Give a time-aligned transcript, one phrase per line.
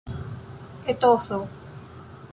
[0.87, 1.37] etoso